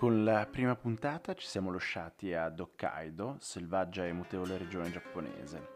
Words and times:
Con 0.00 0.24
la 0.24 0.48
prima 0.50 0.76
puntata 0.76 1.34
ci 1.34 1.46
siamo 1.46 1.70
lasciati 1.70 2.32
ad 2.32 2.58
Hokkaido, 2.58 3.36
selvaggia 3.38 4.06
e 4.06 4.14
mutevole 4.14 4.56
regione 4.56 4.90
giapponese. 4.90 5.74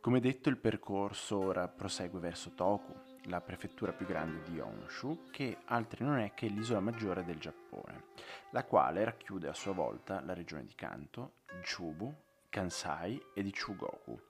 Come 0.00 0.18
detto, 0.18 0.48
il 0.48 0.56
percorso 0.56 1.38
ora 1.38 1.68
prosegue 1.68 2.18
verso 2.18 2.54
Toku, 2.56 2.92
la 3.26 3.40
prefettura 3.40 3.92
più 3.92 4.04
grande 4.04 4.42
di 4.50 4.58
Honshu, 4.58 5.28
che 5.30 5.58
altri 5.66 6.04
non 6.04 6.18
è 6.18 6.34
che 6.34 6.48
l'isola 6.48 6.80
maggiore 6.80 7.24
del 7.24 7.38
Giappone, 7.38 8.06
la 8.50 8.64
quale 8.64 9.04
racchiude 9.04 9.46
a 9.46 9.54
sua 9.54 9.74
volta 9.74 10.20
la 10.22 10.34
regione 10.34 10.64
di 10.64 10.74
Kanto, 10.74 11.34
Chubu, 11.62 12.12
Kansai 12.48 13.26
e 13.32 13.44
di 13.44 13.52
Chugoku. 13.52 14.20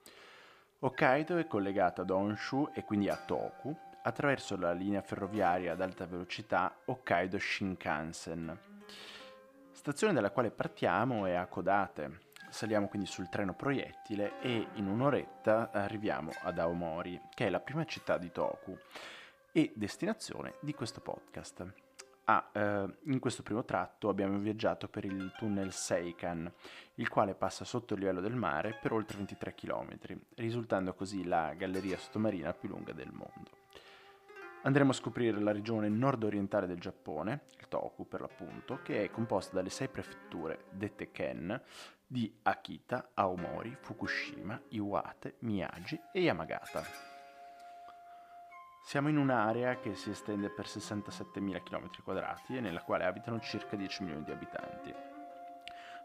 Hokkaido 0.77 1.37
è 1.37 1.47
collegata 1.47 2.03
ad 2.03 2.11
Honshu 2.11 2.69
e 2.71 2.83
quindi 2.83 3.09
a 3.09 3.15
Toku 3.15 3.75
attraverso 4.03 4.55
la 4.57 4.73
linea 4.73 5.01
ferroviaria 5.01 5.71
ad 5.71 5.81
alta 5.81 6.05
velocità 6.05 6.81
Hokkaido 6.85 7.39
Shinkansen. 7.39 8.70
Stazione 9.81 10.13
dalla 10.13 10.29
quale 10.29 10.51
partiamo 10.51 11.25
è 11.25 11.33
a 11.33 11.47
Kodate. 11.47 12.19
Saliamo 12.51 12.87
quindi 12.87 13.07
sul 13.07 13.29
treno 13.29 13.55
proiettile 13.55 14.39
e 14.39 14.67
in 14.75 14.85
un'oretta 14.85 15.71
arriviamo 15.71 16.29
ad 16.43 16.59
Aomori, 16.59 17.19
che 17.33 17.47
è 17.47 17.49
la 17.49 17.61
prima 17.61 17.83
città 17.85 18.19
di 18.19 18.31
Toku 18.31 18.77
e 19.51 19.71
destinazione 19.73 20.53
di 20.59 20.75
questo 20.75 21.01
podcast. 21.01 21.73
Ah, 22.25 22.51
eh, 22.53 22.95
in 23.05 23.17
questo 23.17 23.41
primo 23.41 23.65
tratto 23.65 24.07
abbiamo 24.07 24.37
viaggiato 24.37 24.87
per 24.87 25.03
il 25.03 25.33
tunnel 25.35 25.73
Seikan, 25.73 26.53
il 26.95 27.09
quale 27.09 27.33
passa 27.33 27.65
sotto 27.65 27.95
il 27.95 28.01
livello 28.01 28.21
del 28.21 28.35
mare 28.35 28.77
per 28.79 28.93
oltre 28.93 29.17
23 29.17 29.55
km, 29.55 29.97
risultando 30.35 30.93
così 30.93 31.25
la 31.25 31.55
galleria 31.55 31.97
sottomarina 31.97 32.53
più 32.53 32.69
lunga 32.69 32.93
del 32.93 33.11
mondo. 33.11 33.60
Andremo 34.63 34.91
a 34.91 34.93
scoprire 34.93 35.39
la 35.39 35.51
regione 35.51 35.89
nord-orientale 35.89 36.67
del 36.67 36.79
Giappone, 36.79 37.45
il 37.57 37.67
Toku 37.67 38.07
per 38.07 38.21
l'appunto, 38.21 38.79
che 38.83 39.03
è 39.03 39.09
composta 39.09 39.55
dalle 39.55 39.71
sei 39.71 39.87
prefetture, 39.87 40.65
dette 40.69 41.09
Ken, 41.11 41.59
di 42.05 42.31
Akita, 42.43 43.09
Aomori, 43.15 43.75
Fukushima, 43.79 44.61
Iwate, 44.69 45.37
Miyagi 45.39 45.99
e 46.13 46.21
Yamagata. 46.21 46.83
Siamo 48.83 49.09
in 49.09 49.17
un'area 49.17 49.79
che 49.79 49.95
si 49.95 50.11
estende 50.11 50.49
per 50.49 50.65
67.000 50.65 51.61
km2 51.63 52.55
e 52.55 52.59
nella 52.59 52.83
quale 52.83 53.05
abitano 53.05 53.39
circa 53.39 53.75
10 53.75 54.03
milioni 54.03 54.23
di 54.23 54.31
abitanti. 54.31 54.93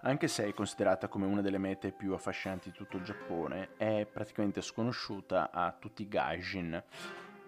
Anche 0.03 0.29
se 0.29 0.47
è 0.47 0.55
considerata 0.55 1.09
come 1.09 1.27
una 1.27 1.41
delle 1.41 1.59
mete 1.59 1.91
più 1.91 2.13
affascinanti 2.13 2.71
di 2.71 2.77
tutto 2.77 2.97
il 2.97 3.03
Giappone, 3.03 3.77
è 3.77 4.07
praticamente 4.07 4.61
sconosciuta 4.63 5.51
a 5.51 5.73
tutti 5.73 6.03
i 6.03 6.09
gaijin, 6.09 6.83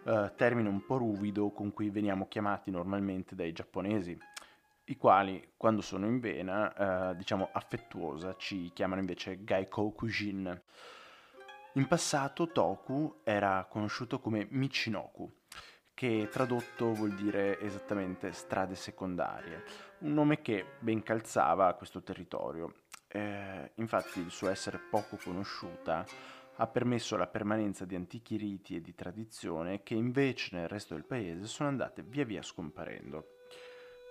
eh, 0.08 0.32
termine 0.36 0.70
un 0.70 0.86
po' 0.86 0.96
ruvido 0.96 1.50
con 1.50 1.70
cui 1.70 1.90
veniamo 1.90 2.28
chiamati 2.28 2.70
normalmente 2.70 3.34
dai 3.34 3.52
giapponesi, 3.52 4.18
i 4.84 4.96
quali 4.96 5.52
quando 5.54 5.82
sono 5.82 6.06
in 6.06 6.18
vena, 6.18 7.10
eh, 7.10 7.16
diciamo 7.16 7.50
affettuosa, 7.52 8.34
ci 8.36 8.70
chiamano 8.72 9.00
invece 9.02 9.44
Gaikou 9.44 9.92
Kujin. 9.92 10.62
In 11.74 11.86
passato 11.86 12.50
Toku 12.50 13.20
era 13.22 13.66
conosciuto 13.68 14.18
come 14.18 14.46
Michinoku, 14.48 15.30
che 15.92 16.28
tradotto 16.30 16.94
vuol 16.94 17.12
dire 17.12 17.60
esattamente 17.60 18.32
strade 18.32 18.76
secondarie, 18.76 19.62
un 19.98 20.14
nome 20.14 20.40
che 20.40 20.64
ben 20.78 21.02
calzava 21.02 21.74
questo 21.74 22.02
territorio. 22.02 22.72
Eh, 23.08 23.72
infatti 23.74 24.20
il 24.20 24.30
suo 24.30 24.48
essere 24.48 24.78
poco 24.78 25.18
conosciuta 25.22 26.04
ha 26.60 26.66
permesso 26.66 27.16
la 27.16 27.28
permanenza 27.28 27.84
di 27.84 27.94
antichi 27.94 28.36
riti 28.36 28.76
e 28.76 28.80
di 28.80 28.94
tradizione 28.94 29.82
che 29.82 29.94
invece 29.94 30.56
nel 30.56 30.68
resto 30.68 30.94
del 30.94 31.04
paese 31.04 31.46
sono 31.46 31.68
andate 31.68 32.02
via 32.02 32.24
via 32.24 32.42
scomparendo. 32.42 33.36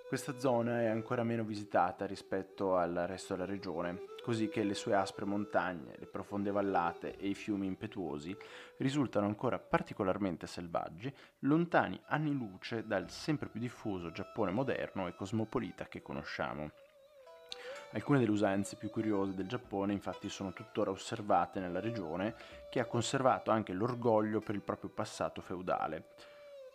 Questa 0.08 0.40
zona 0.40 0.80
è 0.80 0.86
ancora 0.86 1.24
meno 1.24 1.44
visitata 1.44 2.06
rispetto 2.06 2.78
al 2.78 2.94
resto 3.08 3.34
della 3.34 3.46
regione, 3.46 4.06
così 4.24 4.48
che 4.48 4.64
le 4.64 4.76
sue 4.76 4.96
aspre 4.96 5.26
montagne, 5.26 5.96
le 5.98 6.06
profonde 6.06 6.50
vallate 6.50 7.18
e 7.18 7.28
i 7.28 7.36
fiumi 7.36 7.68
impetuosi 7.68 8.34
risultano 8.78 9.26
ancora 9.26 9.60
particolarmente 9.60 10.48
selvaggi, 10.48 11.14
lontani 11.40 12.00
anni 12.06 12.32
luce 12.32 12.88
dal 12.88 13.10
sempre 13.10 13.50
più 13.50 13.60
diffuso 13.60 14.12
Giappone 14.12 14.52
moderno 14.52 15.08
e 15.10 15.16
cosmopolita 15.16 15.88
che 15.88 16.02
conosciamo. 16.02 16.72
Alcune 17.92 18.20
delle 18.20 18.32
usanze 18.32 18.76
più 18.76 18.90
curiose 18.90 19.34
del 19.34 19.48
Giappone 19.48 19.94
infatti 19.94 20.28
sono 20.30 20.52
tuttora 20.52 20.92
osservate 20.92 21.60
nella 21.60 21.80
regione, 21.80 22.36
che 22.70 22.80
ha 22.80 22.86
conservato 22.86 23.50
anche 23.50 23.74
l'orgoglio 23.74 24.40
per 24.40 24.56
il 24.56 24.62
proprio 24.62 24.90
passato 24.90 25.42
feudale. 25.42 26.10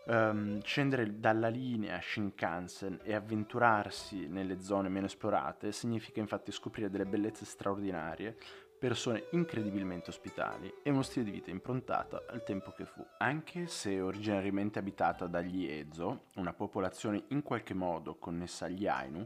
Um, 0.04 0.60
scendere 0.62 1.20
dalla 1.20 1.46
linea 1.46 2.00
Shinkansen 2.00 3.00
e 3.04 3.14
avventurarsi 3.14 4.26
nelle 4.26 4.60
zone 4.60 4.88
meno 4.88 5.06
esplorate 5.06 5.70
significa 5.70 6.18
infatti 6.18 6.50
scoprire 6.50 6.90
delle 6.90 7.06
bellezze 7.06 7.44
straordinarie, 7.44 8.36
persone 8.80 9.26
incredibilmente 9.30 10.10
ospitali 10.10 10.74
e 10.82 10.90
uno 10.90 11.02
stile 11.02 11.26
di 11.26 11.30
vita 11.30 11.50
improntato 11.50 12.24
al 12.28 12.42
tempo 12.42 12.72
che 12.72 12.84
fu. 12.84 13.06
Anche 13.18 13.68
se 13.68 14.00
originariamente 14.00 14.80
abitata 14.80 15.28
dagli 15.28 15.66
Ezo, 15.70 16.24
una 16.34 16.52
popolazione 16.52 17.26
in 17.28 17.42
qualche 17.42 17.74
modo 17.74 18.16
connessa 18.16 18.64
agli 18.64 18.88
Ainu, 18.88 19.24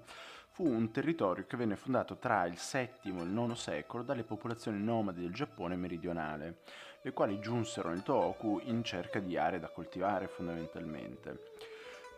fu 0.56 0.66
un 0.66 0.90
territorio 0.90 1.44
che 1.46 1.58
venne 1.58 1.76
fondato 1.76 2.16
tra 2.16 2.46
il 2.46 2.54
VII 2.54 2.80
e 2.80 3.08
il 3.10 3.30
IX 3.30 3.52
secolo 3.52 4.02
dalle 4.02 4.24
popolazioni 4.24 4.82
nomadi 4.82 5.20
del 5.20 5.34
Giappone 5.34 5.76
meridionale, 5.76 6.60
le 7.02 7.12
quali 7.12 7.38
giunsero 7.40 7.90
nel 7.90 8.02
Tohoku 8.02 8.62
in 8.64 8.82
cerca 8.82 9.18
di 9.18 9.36
aree 9.36 9.58
da 9.58 9.68
coltivare 9.68 10.28
fondamentalmente. 10.28 11.52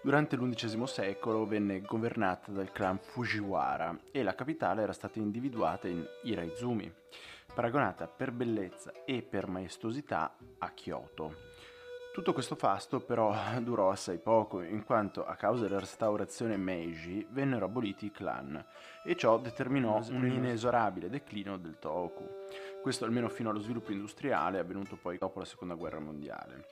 Durante 0.04 0.36
l'undicesimo 0.36 0.86
secolo 0.86 1.46
venne 1.46 1.80
governata 1.80 2.52
dal 2.52 2.70
clan 2.70 3.00
Fujiwara 3.00 3.98
e 4.12 4.22
la 4.22 4.36
capitale 4.36 4.82
era 4.82 4.92
stata 4.92 5.18
individuata 5.18 5.88
in 5.88 6.06
Iraizumi, 6.22 6.88
paragonata 7.52 8.06
per 8.06 8.30
bellezza 8.30 8.92
e 9.04 9.20
per 9.22 9.48
maestosità 9.48 10.36
a 10.58 10.70
Kyoto. 10.70 11.47
Tutto 12.12 12.32
questo 12.32 12.56
fasto 12.56 13.00
però 13.00 13.34
durò 13.60 13.90
assai 13.90 14.18
poco, 14.18 14.62
in 14.62 14.84
quanto 14.84 15.24
a 15.24 15.34
causa 15.36 15.64
della 15.64 15.78
restaurazione 15.78 16.56
Meiji 16.56 17.26
vennero 17.30 17.66
aboliti 17.66 18.06
i 18.06 18.10
clan, 18.10 18.64
e 19.04 19.14
ciò 19.16 19.38
determinò 19.38 20.00
un 20.10 20.26
inesorabile 20.26 21.08
declino 21.08 21.58
del 21.58 21.78
Tohoku. 21.78 22.28
Questo 22.82 23.04
almeno 23.04 23.28
fino 23.28 23.50
allo 23.50 23.60
sviluppo 23.60 23.92
industriale 23.92 24.58
avvenuto 24.58 24.96
poi 24.96 25.18
dopo 25.18 25.38
la 25.38 25.44
seconda 25.44 25.74
guerra 25.74 26.00
mondiale. 26.00 26.66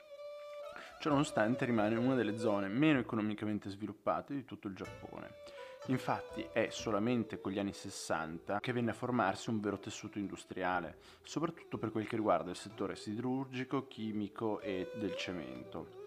Ciononostante 0.99 1.63
rimane 1.65 1.95
una 1.95 2.15
delle 2.15 2.37
zone 2.37 2.67
meno 2.67 2.99
economicamente 2.99 3.69
sviluppate 3.69 4.33
di 4.33 4.45
tutto 4.45 4.67
il 4.67 4.75
Giappone 4.75 5.56
Infatti 5.89 6.45
è 6.51 6.67
solamente 6.69 7.39
con 7.39 7.53
gli 7.53 7.59
anni 7.59 7.71
60 7.71 8.59
che 8.59 8.73
venne 8.73 8.91
a 8.91 8.93
formarsi 8.93 9.49
un 9.49 9.61
vero 9.61 9.79
tessuto 9.79 10.19
industriale, 10.19 10.97
soprattutto 11.23 11.77
per 11.77 11.91
quel 11.91 12.07
che 12.07 12.17
riguarda 12.17 12.49
il 12.49 12.57
settore 12.57 12.97
siderurgico, 12.97 13.87
chimico 13.87 14.59
e 14.59 14.91
del 14.95 15.15
cemento. 15.15 16.05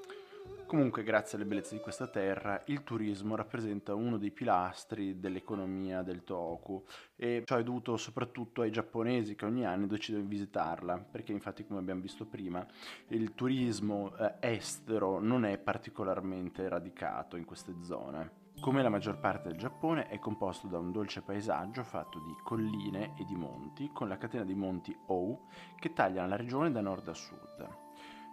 Comunque, 0.66 1.02
grazie 1.02 1.36
alle 1.36 1.46
bellezze 1.46 1.74
di 1.74 1.80
questa 1.80 2.06
terra, 2.06 2.62
il 2.66 2.84
turismo 2.84 3.34
rappresenta 3.34 3.94
uno 3.94 4.18
dei 4.18 4.30
pilastri 4.30 5.18
dell'economia 5.18 6.02
del 6.02 6.22
Tohoku 6.24 6.84
e 7.16 7.42
ciò 7.44 7.56
è 7.56 7.62
dovuto 7.64 7.96
soprattutto 7.96 8.60
ai 8.60 8.70
giapponesi 8.70 9.34
che 9.34 9.46
ogni 9.46 9.66
anno 9.66 9.86
decidono 9.86 10.22
di 10.22 10.28
visitarla, 10.28 10.98
perché 10.98 11.32
infatti 11.32 11.66
come 11.66 11.80
abbiamo 11.80 12.02
visto 12.02 12.26
prima, 12.26 12.64
il 13.08 13.34
turismo 13.34 14.14
eh, 14.16 14.34
estero 14.40 15.18
non 15.18 15.44
è 15.44 15.58
particolarmente 15.58 16.68
radicato 16.68 17.36
in 17.36 17.46
queste 17.46 17.74
zone. 17.82 18.39
Come 18.60 18.82
la 18.82 18.90
maggior 18.90 19.18
parte 19.18 19.48
del 19.48 19.56
Giappone 19.56 20.08
è 20.08 20.18
composto 20.18 20.66
da 20.66 20.78
un 20.78 20.92
dolce 20.92 21.22
paesaggio 21.22 21.82
fatto 21.82 22.18
di 22.18 22.36
colline 22.42 23.14
e 23.16 23.24
di 23.24 23.34
monti, 23.34 23.90
con 23.90 24.06
la 24.06 24.18
catena 24.18 24.44
di 24.44 24.54
monti 24.54 24.94
Ou 25.06 25.46
che 25.76 25.94
tagliano 25.94 26.28
la 26.28 26.36
regione 26.36 26.70
da 26.70 26.82
nord 26.82 27.08
a 27.08 27.14
sud. 27.14 27.68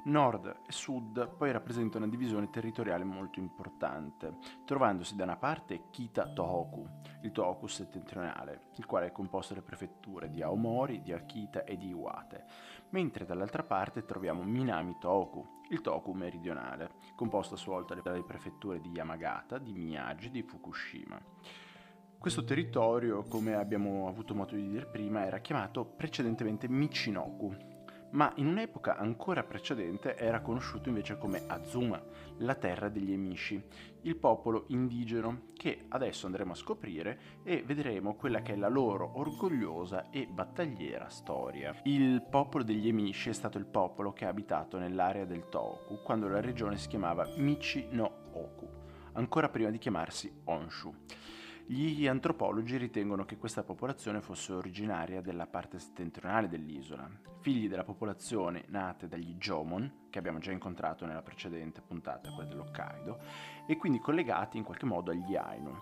Nord 0.03 0.59
e 0.65 0.71
Sud 0.71 1.27
poi 1.35 1.51
rappresentano 1.51 2.05
una 2.05 2.13
divisione 2.13 2.49
territoriale 2.49 3.03
molto 3.03 3.39
importante, 3.39 4.37
trovandosi 4.63 5.15
da 5.15 5.23
una 5.23 5.35
parte 5.35 5.89
Kita 5.89 6.27
Tohoku, 6.27 6.87
il 7.23 7.31
Tohoku 7.31 7.67
settentrionale, 7.67 8.67
il 8.75 8.85
quale 8.85 9.07
è 9.07 9.11
composto 9.11 9.53
dalle 9.53 9.65
prefetture 9.65 10.29
di 10.29 10.41
Aomori, 10.41 11.01
di 11.01 11.11
Akita 11.11 11.63
e 11.63 11.77
di 11.77 11.87
Iwate, 11.87 12.45
mentre 12.89 13.25
dall'altra 13.25 13.63
parte 13.63 14.05
troviamo 14.05 14.43
Minami 14.43 14.97
Tohoku, 14.99 15.63
il 15.69 15.81
Tohoku 15.81 16.13
meridionale, 16.13 16.91
composto 17.15 17.55
a 17.55 17.57
sua 17.57 17.73
volta 17.73 17.95
dalle 17.95 18.23
prefetture 18.23 18.79
di 18.79 18.89
Yamagata, 18.89 19.57
di 19.57 19.73
Miyagi 19.73 20.27
e 20.27 20.31
di 20.31 20.43
Fukushima. 20.43 21.19
Questo 22.17 22.43
territorio, 22.43 23.23
come 23.23 23.53
abbiamo 23.53 24.07
avuto 24.07 24.33
modo 24.33 24.55
di 24.55 24.67
dire 24.67 24.87
prima, 24.87 25.25
era 25.25 25.39
chiamato 25.39 25.85
precedentemente 25.85 26.67
Michinoku, 26.67 27.55
ma 28.11 28.31
in 28.35 28.47
un'epoca 28.47 28.97
ancora 28.97 29.43
precedente 29.43 30.15
era 30.15 30.41
conosciuto 30.41 30.89
invece 30.89 31.17
come 31.17 31.43
Azuma, 31.47 32.01
la 32.37 32.55
terra 32.55 32.89
degli 32.89 33.11
Emishi, 33.11 33.61
il 34.01 34.15
popolo 34.15 34.65
indigeno 34.67 35.47
che 35.53 35.85
adesso 35.89 36.25
andremo 36.25 36.53
a 36.53 36.55
scoprire 36.55 37.19
e 37.43 37.63
vedremo 37.63 38.15
quella 38.15 38.41
che 38.41 38.53
è 38.53 38.55
la 38.55 38.69
loro 38.69 39.17
orgogliosa 39.19 40.09
e 40.09 40.27
battagliera 40.27 41.09
storia. 41.09 41.75
Il 41.83 42.21
popolo 42.29 42.63
degli 42.63 42.87
Emishi 42.87 43.29
è 43.29 43.33
stato 43.33 43.57
il 43.57 43.65
popolo 43.65 44.13
che 44.13 44.25
ha 44.25 44.29
abitato 44.29 44.77
nell'area 44.77 45.25
del 45.25 45.49
Toku 45.49 45.99
quando 46.03 46.27
la 46.27 46.41
regione 46.41 46.77
si 46.77 46.87
chiamava 46.87 47.27
Michi 47.37 47.87
no 47.91 48.25
Oku, 48.33 48.67
ancora 49.13 49.49
prima 49.49 49.69
di 49.69 49.77
chiamarsi 49.77 50.41
Honshu. 50.45 50.93
Gli 51.69 52.07
antropologi 52.07 52.77
ritengono 52.77 53.25
che 53.25 53.35
questa 53.35 53.61
popolazione 53.61 54.21
fosse 54.21 54.53
originaria 54.53 55.19
della 55.19 55.47
parte 55.47 55.79
settentrionale 55.79 56.47
dell'isola, 56.47 57.09
figli 57.41 57.67
della 57.67 57.83
popolazione 57.83 58.63
nate 58.69 59.09
dagli 59.09 59.35
Jomon, 59.35 60.07
che 60.09 60.17
abbiamo 60.17 60.39
già 60.39 60.53
incontrato 60.53 61.05
nella 61.05 61.21
precedente 61.21 61.81
puntata, 61.81 62.31
quella 62.31 62.47
dell'Hokkaido, 62.47 63.19
e 63.67 63.75
quindi 63.75 63.99
collegati 63.99 64.55
in 64.55 64.63
qualche 64.63 64.85
modo 64.85 65.11
agli 65.11 65.35
Ainu. 65.35 65.75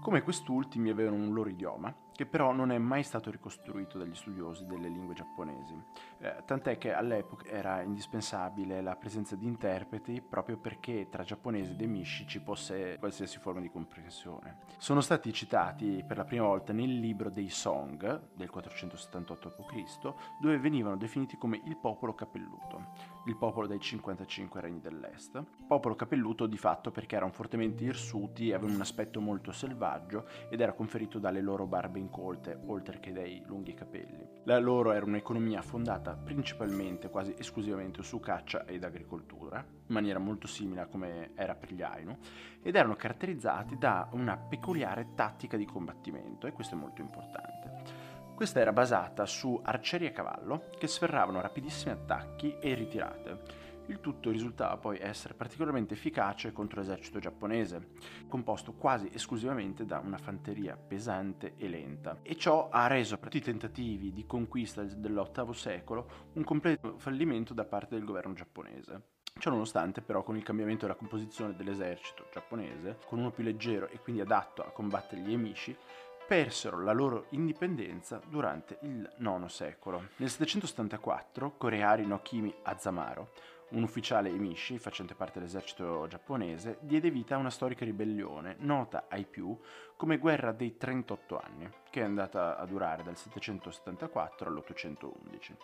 Come 0.00 0.22
quest'ultimi 0.22 0.88
avevano 0.88 1.16
un 1.16 1.34
loro 1.34 1.50
idioma, 1.50 1.94
che 2.14 2.26
però 2.26 2.52
non 2.52 2.70
è 2.70 2.78
mai 2.78 3.02
stato 3.02 3.30
ricostruito 3.30 3.98
dagli 3.98 4.14
studiosi 4.14 4.66
delle 4.66 4.88
lingue 4.88 5.14
giapponesi, 5.14 5.74
eh, 6.18 6.42
tant'è 6.44 6.78
che 6.78 6.92
all'epoca 6.92 7.48
era 7.48 7.82
indispensabile 7.82 8.80
la 8.80 8.94
presenza 8.94 9.34
di 9.34 9.46
interpreti 9.46 10.20
proprio 10.20 10.56
perché 10.56 11.08
tra 11.10 11.24
giapponesi 11.24 11.72
ed 11.72 11.80
emisci 11.80 12.26
ci 12.26 12.38
fosse 12.38 12.96
qualsiasi 12.98 13.38
forma 13.38 13.60
di 13.60 13.70
comprensione. 13.70 14.58
Sono 14.78 15.00
stati 15.00 15.32
citati 15.32 16.04
per 16.06 16.16
la 16.16 16.24
prima 16.24 16.46
volta 16.46 16.72
nel 16.72 16.98
libro 17.00 17.30
dei 17.30 17.48
Song 17.48 18.30
del 18.34 18.50
478 18.50 19.48
a.C., 19.48 20.14
dove 20.40 20.58
venivano 20.58 20.96
definiti 20.96 21.36
come 21.36 21.60
il 21.64 21.76
popolo 21.76 22.14
capelluto, 22.14 23.13
il 23.26 23.36
popolo 23.36 23.66
dei 23.66 23.80
55 23.80 24.60
regni 24.60 24.80
dell'Est, 24.80 25.42
popolo 25.66 25.94
capelluto 25.94 26.46
di 26.46 26.58
fatto 26.58 26.90
perché 26.90 27.16
erano 27.16 27.32
fortemente 27.32 27.84
irsuti, 27.84 28.52
avevano 28.52 28.74
un 28.74 28.80
aspetto 28.82 29.20
molto 29.20 29.50
selvaggio 29.50 30.26
ed 30.50 30.60
era 30.60 30.72
conferito 30.74 31.18
dalle 31.18 31.40
loro 31.40 31.66
barbe 31.66 31.98
incolte, 31.98 32.58
oltre 32.66 33.00
che 33.00 33.12
dai 33.12 33.42
lunghi 33.46 33.72
capelli. 33.72 34.28
La 34.44 34.58
loro 34.58 34.92
era 34.92 35.06
un'economia 35.06 35.62
fondata 35.62 36.14
principalmente, 36.14 37.08
quasi 37.08 37.34
esclusivamente 37.38 38.02
su 38.02 38.20
caccia 38.20 38.66
ed 38.66 38.84
agricoltura, 38.84 39.58
in 39.58 39.94
maniera 39.94 40.18
molto 40.18 40.46
simile 40.46 40.82
a 40.82 40.86
come 40.86 41.30
era 41.34 41.54
per 41.54 41.72
gli 41.72 41.82
Ainu, 41.82 42.16
ed 42.62 42.74
erano 42.76 42.94
caratterizzati 42.94 43.78
da 43.78 44.08
una 44.12 44.36
peculiare 44.36 45.14
tattica 45.14 45.56
di 45.56 45.64
combattimento, 45.64 46.46
e 46.46 46.52
questo 46.52 46.74
è 46.74 46.78
molto 46.78 47.00
importante. 47.00 48.03
Questa 48.34 48.60
era 48.60 48.72
basata 48.72 49.26
su 49.26 49.60
arcieri 49.62 50.06
a 50.06 50.12
cavallo 50.12 50.70
che 50.76 50.88
sferravano 50.88 51.40
rapidissimi 51.40 51.92
attacchi 51.92 52.56
e 52.58 52.74
ritirate, 52.74 53.62
il 53.86 54.00
tutto 54.00 54.30
risultava 54.30 54.78
poi 54.78 54.98
essere 54.98 55.34
particolarmente 55.34 55.92
efficace 55.92 56.52
contro 56.52 56.80
l'esercito 56.80 57.18
giapponese, 57.18 57.90
composto 58.28 58.72
quasi 58.72 59.10
esclusivamente 59.12 59.84
da 59.84 59.98
una 59.98 60.16
fanteria 60.16 60.76
pesante 60.76 61.54
e 61.58 61.68
lenta. 61.68 62.18
E 62.22 62.36
ciò 62.36 62.70
ha 62.70 62.86
reso 62.86 63.18
tutti 63.18 63.36
i 63.36 63.42
tentativi 63.42 64.12
di 64.12 64.24
conquista 64.24 64.82
dell'VIII 64.82 65.52
secolo 65.52 66.08
un 66.32 66.44
completo 66.44 66.96
fallimento 66.96 67.52
da 67.52 67.64
parte 67.64 67.94
del 67.94 68.04
governo 68.04 68.32
giapponese. 68.32 69.02
Ciò 69.36 69.50
nonostante 69.50 70.00
però 70.00 70.22
con 70.22 70.36
il 70.36 70.44
cambiamento 70.44 70.86
della 70.86 70.96
composizione 70.96 71.54
dell'esercito 71.54 72.28
giapponese, 72.32 73.00
con 73.04 73.18
uno 73.18 73.32
più 73.32 73.42
leggero 73.42 73.88
e 73.88 73.98
quindi 73.98 74.22
adatto 74.22 74.62
a 74.62 74.70
combattere 74.70 75.20
gli 75.20 75.32
emishi, 75.32 75.76
persero 76.26 76.82
la 76.82 76.92
loro 76.92 77.26
indipendenza 77.30 78.20
durante 78.28 78.78
il 78.82 79.08
IX 79.18 79.44
secolo. 79.46 80.08
Nel 80.16 80.30
774 80.30 81.56
Koreari 81.56 82.06
no 82.06 82.20
Kimi 82.22 82.54
Azamaro 82.62 83.30
un 83.74 83.82
ufficiale 83.82 84.28
Emishi, 84.28 84.78
facente 84.78 85.14
parte 85.14 85.38
dell'esercito 85.38 86.06
giapponese, 86.06 86.78
diede 86.80 87.10
vita 87.10 87.34
a 87.34 87.38
una 87.38 87.50
storica 87.50 87.84
ribellione 87.84 88.56
nota 88.60 89.06
ai 89.08 89.24
più 89.24 89.58
come 89.96 90.18
Guerra 90.18 90.52
dei 90.52 90.76
38 90.76 91.40
anni, 91.42 91.68
che 91.90 92.00
è 92.00 92.04
andata 92.04 92.56
a 92.56 92.64
durare 92.66 93.02
dal 93.02 93.16
774 93.16 94.48
all'811. 94.48 95.56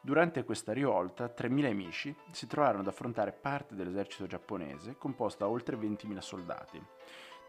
Durante 0.00 0.44
questa 0.44 0.72
rivolta, 0.72 1.32
3.000 1.36 1.64
Emishi 1.64 2.14
si 2.30 2.46
trovarono 2.46 2.82
ad 2.82 2.88
affrontare 2.88 3.32
parte 3.32 3.74
dell'esercito 3.74 4.26
giapponese, 4.26 4.96
composto 4.96 5.44
da 5.44 5.50
oltre 5.50 5.76
20.000 5.76 6.18
soldati. 6.18 6.80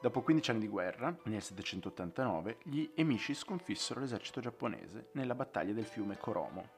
Dopo 0.01 0.21
15 0.21 0.51
anni 0.51 0.59
di 0.61 0.67
guerra, 0.69 1.13
nel 1.23 1.41
789, 1.41 2.59
gli 2.63 2.89
Emishi 2.95 3.33
sconfissero 3.33 3.99
l'esercito 3.99 4.39
giapponese 4.39 5.09
nella 5.11 5.35
battaglia 5.35 5.73
del 5.73 5.83
fiume 5.83 6.17
Koromo, 6.17 6.69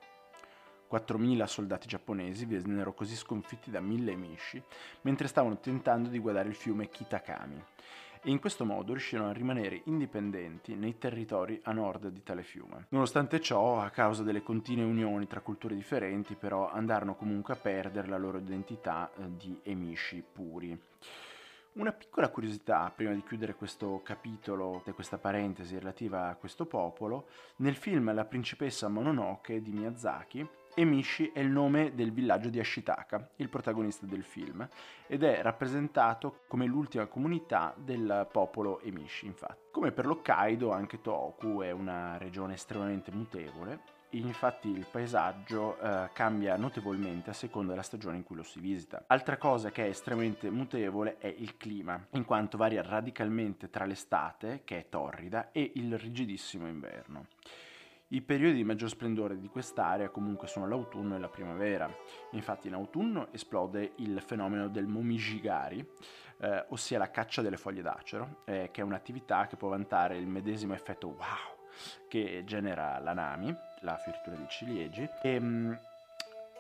4.000 0.91 1.45
soldati 1.45 1.88
giapponesi 1.88 2.45
vennero 2.45 2.95
così 2.95 3.15
sconfitti 3.15 3.69
da 3.69 3.79
1.000 3.79 4.09
emishi 4.09 4.62
mentre 5.01 5.27
stavano 5.27 5.59
tentando 5.59 6.09
di 6.09 6.18
guardare 6.18 6.50
il 6.50 6.56
fiume 6.56 6.89
Kitakami 6.89 7.63
e 8.23 8.29
in 8.29 8.39
questo 8.39 8.65
modo 8.65 8.91
riuscirono 8.94 9.29
a 9.29 9.33
rimanere 9.33 9.81
indipendenti 9.85 10.75
nei 10.75 10.97
territori 10.97 11.59
a 11.63 11.71
nord 11.71 12.07
di 12.09 12.23
tale 12.23 12.44
fiume. 12.44 12.88
Nonostante 12.89 13.39
ciò, 13.39 13.79
a 13.79 13.89
causa 13.89 14.23
delle 14.23 14.44
continue 14.44 14.83
unioni 14.83 15.27
tra 15.27 15.41
culture 15.41 15.75
differenti, 15.75 16.35
però 16.35 16.69
andarono 16.69 17.15
comunque 17.15 17.53
a 17.53 17.57
perdere 17.57 18.07
la 18.07 18.18
loro 18.18 18.38
identità 18.38 19.12
eh, 19.15 19.35
di 19.38 19.59
emishi 19.63 20.23
puri. 20.29 20.79
Una 21.73 21.94
piccola 21.94 22.27
curiosità 22.27 22.91
prima 22.94 23.13
di 23.13 23.23
chiudere 23.23 23.56
questo 23.56 24.01
capitolo 24.03 24.83
e 24.85 24.91
questa 24.91 25.18
parentesi 25.18 25.79
relativa 25.79 26.27
a 26.27 26.35
questo 26.35 26.65
popolo, 26.65 27.27
nel 27.57 27.75
film 27.75 28.13
La 28.13 28.25
principessa 28.25 28.89
Mononoke 28.89 29.62
di 29.62 29.71
Miyazaki 29.71 30.45
Emishi 30.73 31.31
è 31.33 31.39
il 31.39 31.50
nome 31.50 31.95
del 31.95 32.12
villaggio 32.12 32.50
di 32.50 32.59
Ashitaka, 32.59 33.29
il 33.38 33.47
protagonista 33.47 34.06
del 34.06 34.23
film, 34.23 34.68
ed 35.07 35.23
è 35.23 35.41
rappresentato 35.41 36.41
come 36.47 36.65
l'ultima 36.65 37.06
comunità 37.06 37.73
del 37.77 38.27
popolo 38.29 38.81
Emishi, 38.81 39.25
infatti. 39.25 39.69
Come 39.71 39.94
per 39.94 40.06
l'Hokkaido, 40.06 40.71
anche 40.71 41.00
Tohoku 41.00 41.62
è 41.62 41.71
una 41.71 42.18
regione 42.18 42.56
estremamente 42.56 43.12
mutevole, 43.12 43.79
infatti 44.12 44.69
il 44.69 44.86
paesaggio 44.90 45.80
eh, 45.80 46.10
cambia 46.13 46.58
notevolmente 46.58 47.30
a 47.30 47.34
seconda 47.34 47.72
della 47.72 47.84
stagione 47.84 48.18
in 48.18 48.24
cui 48.24 48.36
lo 48.36 48.44
si 48.44 48.60
visita. 48.60 49.04
Altra 49.08 49.38
cosa 49.38 49.72
che 49.72 49.86
è 49.86 49.90
estremamente 49.90 50.50
mutevole 50.50 51.18
è 51.18 51.28
il 51.28 51.58
clima, 51.58 52.04
in 52.12 52.25
quanto 52.25 52.58
varia 52.58 52.81
radicalmente 52.81 53.69
tra 53.69 53.86
l'estate, 53.86 54.62
che 54.63 54.80
è 54.80 54.90
torrida, 54.90 55.52
e 55.52 55.72
il 55.75 55.98
rigidissimo 55.98 56.68
inverno. 56.68 57.28
I 58.10 58.22
periodi 58.22 58.58
di 58.58 58.63
maggior 58.66 58.90
splendore 58.90 59.40
di 59.40 59.48
quest'area 59.48 60.10
comunque 60.10 60.48
sono 60.48 60.68
l'autunno 60.68 61.16
e 61.16 61.19
la 61.19 61.30
primavera. 61.30 61.90
Infatti 62.31 62.68
in 62.68 62.74
autunno 62.74 63.31
esplode 63.31 63.94
il 63.98 64.22
fenomeno 64.22 64.68
del 64.68 64.88
momijigari, 64.88 65.88
eh, 66.40 66.66
ossia 66.69 66.98
la 66.98 67.10
caccia 67.10 67.42
delle 67.42 67.56
foglie 67.56 67.81
d'acero, 67.81 68.42
eh, 68.44 68.69
che 68.72 68.81
è 68.81 68.84
un'attività 68.84 69.48
che 69.48 69.56
può 69.56 69.69
vantare 69.69 70.18
il 70.18 70.28
medesimo 70.28 70.74
effetto 70.74 71.07
wow 71.07 71.60
che 72.07 72.44
genera 72.46 73.00
la 73.00 73.14
Nami, 73.14 73.56
la 73.81 73.98
fioritura 73.98 74.36
dei 74.36 74.48
ciliegi. 74.48 75.10
E, 75.22 75.33
ehm, 75.33 75.80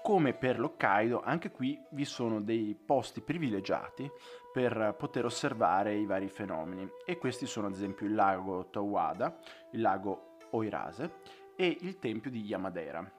come 0.01 0.33
per 0.33 0.59
l'Hokkaido, 0.59 1.21
anche 1.23 1.51
qui 1.51 1.79
vi 1.89 2.05
sono 2.05 2.41
dei 2.41 2.75
posti 2.75 3.21
privilegiati 3.21 4.09
per 4.51 4.95
poter 4.97 5.25
osservare 5.25 5.95
i 5.95 6.05
vari 6.05 6.27
fenomeni 6.27 6.89
e 7.05 7.17
questi 7.17 7.45
sono 7.45 7.67
ad 7.67 7.73
esempio 7.73 8.07
il 8.07 8.15
lago 8.15 8.67
Tawada, 8.69 9.37
il 9.71 9.81
lago 9.81 10.37
Oirase 10.51 11.13
e 11.55 11.77
il 11.81 11.99
tempio 11.99 12.31
di 12.31 12.41
Yamadera. 12.41 13.09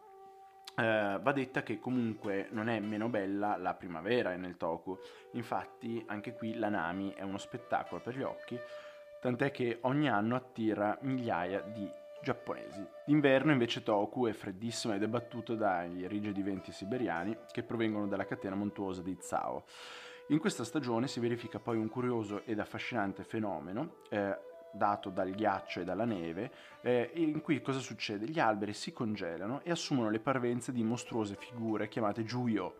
Eh, 0.74 1.18
va 1.20 1.32
detta 1.32 1.62
che 1.62 1.78
comunque 1.78 2.48
non 2.50 2.68
è 2.68 2.80
meno 2.80 3.08
bella 3.08 3.56
la 3.56 3.74
primavera 3.74 4.34
nel 4.36 4.56
Toku, 4.56 4.98
infatti 5.32 6.02
anche 6.08 6.34
qui 6.34 6.54
la 6.54 6.68
Nami 6.68 7.12
è 7.12 7.22
uno 7.22 7.38
spettacolo 7.38 8.00
per 8.00 8.16
gli 8.16 8.22
occhi, 8.22 8.58
tant'è 9.20 9.50
che 9.50 9.78
ogni 9.82 10.08
anno 10.08 10.34
attira 10.34 10.96
migliaia 11.02 11.60
di 11.60 11.88
giapponesi. 12.22 12.84
D'inverno 13.04 13.52
invece 13.52 13.82
Toku 13.82 14.26
è 14.26 14.32
freddissimo 14.32 14.94
ed 14.94 15.02
è 15.02 15.08
battuto 15.08 15.54
dai 15.54 16.06
rigidi 16.06 16.42
venti 16.42 16.72
siberiani 16.72 17.36
che 17.50 17.62
provengono 17.62 18.06
dalla 18.06 18.24
catena 18.24 18.54
montuosa 18.54 19.02
di 19.02 19.16
Zao. 19.20 19.64
In 20.28 20.38
questa 20.38 20.64
stagione 20.64 21.08
si 21.08 21.20
verifica 21.20 21.58
poi 21.58 21.76
un 21.76 21.88
curioso 21.88 22.44
ed 22.44 22.60
affascinante 22.60 23.24
fenomeno, 23.24 23.96
eh, 24.08 24.38
dato 24.72 25.10
dal 25.10 25.30
ghiaccio 25.30 25.80
e 25.80 25.84
dalla 25.84 26.04
neve, 26.04 26.50
eh, 26.80 27.10
in 27.14 27.40
cui 27.42 27.60
cosa 27.60 27.80
succede? 27.80 28.26
Gli 28.26 28.38
alberi 28.38 28.72
si 28.72 28.92
congelano 28.92 29.60
e 29.62 29.70
assumono 29.70 30.08
le 30.08 30.20
parvenze 30.20 30.72
di 30.72 30.82
mostruose 30.82 31.34
figure 31.34 31.88
chiamate 31.88 32.24
Juyo, 32.24 32.76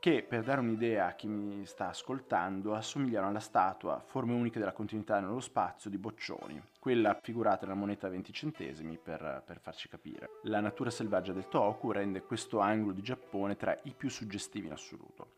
che 0.00 0.22
per 0.22 0.44
dare 0.44 0.60
un'idea 0.60 1.08
a 1.08 1.12
chi 1.14 1.26
mi 1.26 1.66
sta 1.66 1.88
ascoltando 1.88 2.74
assomigliano 2.74 3.26
alla 3.28 3.40
statua, 3.40 4.00
forme 4.06 4.32
uniche 4.32 4.60
della 4.60 4.72
continuità 4.72 5.18
nello 5.18 5.40
spazio 5.40 5.90
di 5.90 5.98
Boccioni, 5.98 6.62
quella 6.78 7.18
figurata 7.20 7.66
nella 7.66 7.78
moneta 7.78 8.08
20 8.08 8.32
centesimi 8.32 8.96
per, 8.96 9.42
per 9.44 9.58
farci 9.58 9.88
capire. 9.88 10.30
La 10.44 10.60
natura 10.60 10.90
selvaggia 10.90 11.32
del 11.32 11.48
Toku 11.48 11.90
rende 11.90 12.22
questo 12.22 12.60
angolo 12.60 12.92
di 12.92 13.02
Giappone 13.02 13.56
tra 13.56 13.76
i 13.84 13.94
più 13.96 14.08
suggestivi 14.08 14.66
in 14.66 14.72
assoluto. 14.72 15.32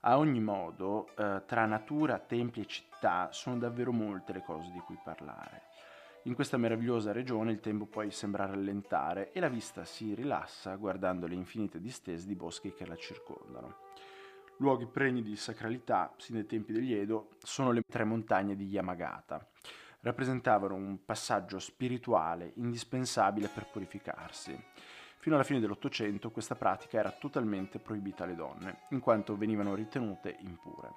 A 0.00 0.18
ogni 0.18 0.40
modo, 0.40 1.08
eh, 1.16 1.42
tra 1.44 1.66
natura, 1.66 2.20
templi 2.20 2.62
e 2.62 2.66
città 2.66 3.30
sono 3.32 3.58
davvero 3.58 3.90
molte 3.90 4.32
le 4.32 4.42
cose 4.42 4.70
di 4.70 4.78
cui 4.78 4.98
parlare. 5.02 5.62
In 6.26 6.34
questa 6.34 6.56
meravigliosa 6.56 7.10
regione 7.10 7.50
il 7.52 7.60
tempo 7.60 7.86
poi 7.86 8.12
sembra 8.12 8.46
rallentare 8.46 9.32
e 9.32 9.40
la 9.40 9.48
vista 9.48 9.84
si 9.84 10.14
rilassa 10.14 10.76
guardando 10.76 11.26
le 11.26 11.34
infinite 11.34 11.80
distese 11.80 12.26
di 12.26 12.34
boschi 12.36 12.72
che 12.72 12.86
la 12.86 12.96
circondano. 12.96 13.85
Luoghi 14.58 14.86
pregni 14.86 15.22
di 15.22 15.36
sacralità, 15.36 16.14
sin 16.16 16.36
dai 16.36 16.46
tempi 16.46 16.72
degli 16.72 16.94
Edo, 16.94 17.30
sono 17.42 17.72
le 17.72 17.82
tre 17.86 18.04
montagne 18.04 18.56
di 18.56 18.66
Yamagata. 18.66 19.46
Rappresentavano 20.00 20.74
un 20.74 21.04
passaggio 21.04 21.58
spirituale 21.58 22.52
indispensabile 22.54 23.48
per 23.48 23.66
purificarsi. 23.66 24.58
Fino 25.18 25.34
alla 25.34 25.44
fine 25.44 25.60
dell'Ottocento 25.60 26.30
questa 26.30 26.54
pratica 26.54 26.98
era 26.98 27.10
totalmente 27.10 27.78
proibita 27.78 28.24
alle 28.24 28.34
donne, 28.34 28.82
in 28.90 29.00
quanto 29.00 29.36
venivano 29.36 29.74
ritenute 29.74 30.36
impure. 30.40 30.94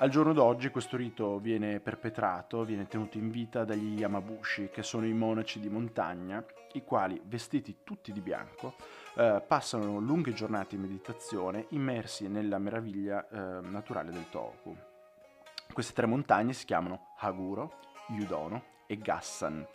Al 0.00 0.10
giorno 0.10 0.32
d'oggi 0.32 0.70
questo 0.70 0.96
rito 0.96 1.40
viene 1.40 1.80
perpetrato, 1.80 2.62
viene 2.62 2.86
tenuto 2.86 3.18
in 3.18 3.32
vita 3.32 3.64
dagli 3.64 3.98
Yamabushi, 3.98 4.68
che 4.68 4.84
sono 4.84 5.04
i 5.06 5.12
monaci 5.12 5.58
di 5.58 5.68
montagna, 5.68 6.44
i 6.74 6.84
quali, 6.84 7.20
vestiti 7.24 7.78
tutti 7.82 8.12
di 8.12 8.20
bianco, 8.20 8.74
eh, 9.16 9.42
passano 9.44 9.98
lunghe 9.98 10.32
giornate 10.32 10.76
di 10.76 10.82
meditazione 10.82 11.66
immersi 11.70 12.28
nella 12.28 12.58
meraviglia 12.58 13.28
eh, 13.28 13.60
naturale 13.68 14.12
del 14.12 14.28
Tohoku. 14.30 14.76
Queste 15.72 15.94
tre 15.94 16.06
montagne 16.06 16.52
si 16.52 16.64
chiamano 16.64 17.14
Haguro, 17.18 17.80
Yudono 18.10 18.62
e 18.86 18.98
Gassan. 18.98 19.66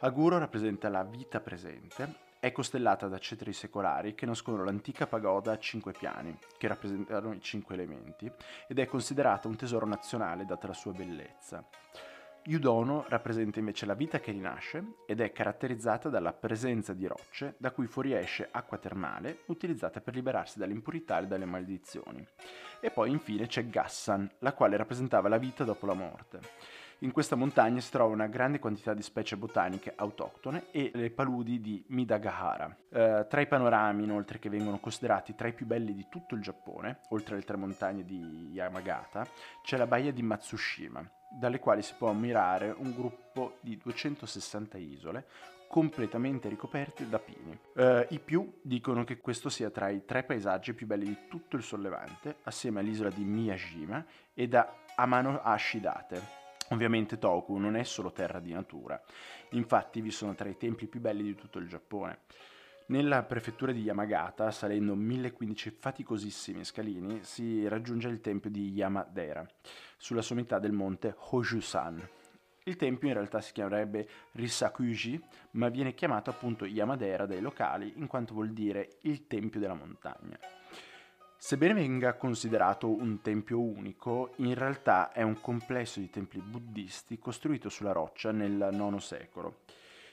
Haguro 0.00 0.36
rappresenta 0.36 0.90
la 0.90 1.04
vita 1.04 1.40
presente 1.40 2.26
è 2.40 2.52
costellata 2.52 3.08
da 3.08 3.18
cetri 3.18 3.52
secolari 3.52 4.14
che 4.14 4.26
nascondono 4.26 4.64
l'antica 4.64 5.06
pagoda 5.06 5.52
a 5.52 5.58
cinque 5.58 5.92
piani, 5.92 6.38
che 6.56 6.68
rappresentano 6.68 7.32
i 7.32 7.40
cinque 7.40 7.74
elementi, 7.74 8.30
ed 8.68 8.78
è 8.78 8.86
considerata 8.86 9.48
un 9.48 9.56
tesoro 9.56 9.86
nazionale 9.86 10.44
data 10.44 10.66
la 10.66 10.72
sua 10.72 10.92
bellezza. 10.92 11.64
Yudono 12.44 13.04
rappresenta 13.08 13.58
invece 13.58 13.84
la 13.84 13.92
vita 13.92 14.20
che 14.20 14.32
rinasce 14.32 14.94
ed 15.06 15.20
è 15.20 15.32
caratterizzata 15.32 16.08
dalla 16.08 16.32
presenza 16.32 16.94
di 16.94 17.06
rocce 17.06 17.56
da 17.58 17.72
cui 17.72 17.86
fuoriesce 17.86 18.48
acqua 18.50 18.78
termale 18.78 19.40
utilizzata 19.46 20.00
per 20.00 20.14
liberarsi 20.14 20.58
dalle 20.58 20.72
impurità 20.72 21.18
e 21.18 21.26
dalle 21.26 21.44
maledizioni. 21.44 22.26
E 22.80 22.90
poi 22.90 23.10
infine 23.10 23.48
c'è 23.48 23.66
Gassan, 23.66 24.30
la 24.38 24.54
quale 24.54 24.78
rappresentava 24.78 25.28
la 25.28 25.36
vita 25.36 25.64
dopo 25.64 25.84
la 25.84 25.94
morte. 25.94 26.40
In 27.02 27.12
questa 27.12 27.36
montagna 27.36 27.80
si 27.80 27.92
trova 27.92 28.12
una 28.12 28.26
grande 28.26 28.58
quantità 28.58 28.92
di 28.92 29.02
specie 29.02 29.36
botaniche 29.36 29.92
autoctone 29.94 30.64
e 30.72 30.90
le 30.94 31.10
paludi 31.10 31.60
di 31.60 31.84
Midagahara. 31.88 32.76
Eh, 32.90 33.26
tra 33.28 33.40
i 33.40 33.46
panorami, 33.46 34.02
inoltre, 34.02 34.40
che 34.40 34.48
vengono 34.48 34.80
considerati 34.80 35.36
tra 35.36 35.46
i 35.46 35.52
più 35.52 35.64
belli 35.64 35.94
di 35.94 36.06
tutto 36.10 36.34
il 36.34 36.40
Giappone, 36.40 37.02
oltre 37.10 37.34
alle 37.34 37.44
tre 37.44 37.56
montagne 37.56 38.04
di 38.04 38.50
Yamagata, 38.50 39.24
c'è 39.62 39.76
la 39.76 39.86
baia 39.86 40.10
di 40.12 40.22
Matsushima, 40.22 41.08
dalle 41.38 41.60
quali 41.60 41.82
si 41.82 41.94
può 41.96 42.08
ammirare 42.08 42.74
un 42.76 42.92
gruppo 42.92 43.58
di 43.60 43.76
260 43.76 44.76
isole 44.78 45.26
completamente 45.68 46.48
ricoperte 46.48 47.08
da 47.08 47.20
pini. 47.20 47.56
Uh, 47.74 48.06
I 48.08 48.18
più 48.18 48.58
dicono 48.60 49.04
che 49.04 49.18
questo 49.18 49.50
sia 49.50 49.70
tra 49.70 49.88
i 49.88 50.04
tre 50.04 50.24
paesaggi 50.24 50.72
più 50.72 50.86
belli 50.86 51.04
di 51.04 51.18
tutto 51.28 51.54
il 51.54 51.62
sollevante, 51.62 52.38
assieme 52.44 52.80
all'isola 52.80 53.10
di 53.10 53.22
Miyajima 53.22 54.04
e 54.34 54.48
da 54.48 54.74
Amano 54.96 55.40
Ashidate, 55.42 56.37
Ovviamente 56.70 57.18
Toku 57.18 57.56
non 57.56 57.76
è 57.76 57.82
solo 57.82 58.12
terra 58.12 58.40
di 58.40 58.52
natura, 58.52 59.00
infatti 59.50 60.00
vi 60.00 60.10
sono 60.10 60.34
tra 60.34 60.48
i 60.48 60.56
templi 60.56 60.86
più 60.86 61.00
belli 61.00 61.22
di 61.22 61.34
tutto 61.34 61.58
il 61.58 61.68
Giappone. 61.68 62.20
Nella 62.88 63.22
prefettura 63.22 63.72
di 63.72 63.82
Yamagata, 63.82 64.50
salendo 64.50 64.94
1015 64.94 65.76
faticosissimi 65.78 66.64
scalini, 66.64 67.20
si 67.22 67.66
raggiunge 67.68 68.08
il 68.08 68.20
tempio 68.20 68.50
di 68.50 68.70
Yamadera, 68.70 69.46
sulla 69.96 70.22
sommità 70.22 70.58
del 70.58 70.72
monte 70.72 71.14
Hojusan. 71.16 72.08
Il 72.64 72.76
tempio 72.76 73.08
in 73.08 73.14
realtà 73.14 73.40
si 73.40 73.52
chiamerebbe 73.52 74.08
Risakuji, 74.32 75.22
ma 75.52 75.68
viene 75.68 75.94
chiamato 75.94 76.30
appunto 76.30 76.66
Yamadera 76.66 77.26
dai 77.26 77.40
locali 77.40 77.94
in 77.96 78.06
quanto 78.06 78.34
vuol 78.34 78.52
dire 78.52 78.98
il 79.02 79.26
tempio 79.26 79.60
della 79.60 79.74
montagna. 79.74 80.57
Sebbene 81.40 81.72
venga 81.72 82.14
considerato 82.14 82.88
un 82.88 83.22
tempio 83.22 83.60
unico, 83.60 84.32
in 84.38 84.54
realtà 84.54 85.12
è 85.12 85.22
un 85.22 85.40
complesso 85.40 86.00
di 86.00 86.10
templi 86.10 86.40
buddisti 86.40 87.16
costruito 87.20 87.68
sulla 87.68 87.92
roccia 87.92 88.32
nel 88.32 88.68
IX 88.72 88.96
secolo. 88.96 89.60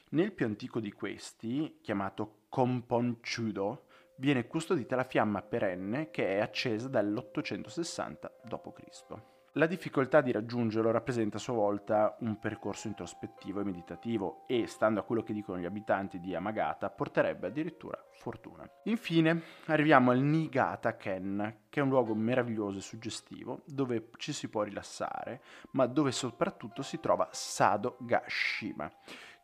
Nel 0.10 0.32
più 0.32 0.46
antico 0.46 0.79
di 0.79 0.91
questi, 0.91 1.79
chiamato 1.82 2.41
Komponchudo, 2.48 3.86
viene 4.17 4.46
custodita 4.46 4.96
la 4.96 5.03
fiamma 5.03 5.41
perenne 5.41 6.12
che 6.12 6.38
è 6.38 6.41
accesa 6.41 6.88
dall'860 6.88 8.32
d.C. 8.44 9.35
La 9.57 9.67
difficoltà 9.67 10.19
di 10.19 10.33
raggiungerlo 10.33 10.91
rappresenta 10.91 11.38
a 11.38 11.39
sua 11.39 11.53
volta 11.53 12.17
un 12.19 12.39
percorso 12.39 12.88
introspettivo 12.89 13.62
e 13.62 13.63
meditativo 13.63 14.43
e, 14.47 14.67
stando 14.67 15.00
a 15.00 15.03
quello 15.03 15.24
che 15.24 15.31
dicono 15.31 15.57
gli 15.57 15.65
abitanti 15.65 16.19
di 16.19 16.35
Amagata, 16.35 16.89
porterebbe 16.89 17.47
addirittura 17.47 17.97
fortuna. 18.12 18.69
Infine 18.83 19.41
arriviamo 19.67 20.12
al 20.12 20.19
Niigata 20.19 20.97
Ken, 20.97 21.59
che 21.69 21.79
è 21.79 21.83
un 21.83 21.88
luogo 21.88 22.13
meraviglioso 22.13 22.79
e 22.79 22.81
suggestivo 22.81 23.62
dove 23.65 24.09
ci 24.17 24.33
si 24.33 24.50
può 24.50 24.63
rilassare, 24.63 25.41
ma 25.71 25.85
dove 25.85 26.12
soprattutto 26.12 26.81
si 26.81 27.00
trova 27.00 27.29
Sado 27.31 27.95
Gashima 28.01 28.91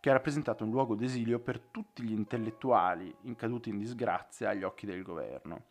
che 0.02 0.10
ha 0.10 0.14
rappresentato 0.14 0.66
un 0.66 0.72
luogo 0.72 0.96
d'esilio 0.96 1.40
per 1.40 1.60
tutti 1.60 2.04
gli 2.04 2.12
intellettuali 2.12 3.16
incaduti 3.22 3.70
in 3.70 3.78
disgrazia 3.78 4.50
agli 4.50 4.64
occhi 4.64 4.88
del 4.88 5.04
governo. 5.04 5.68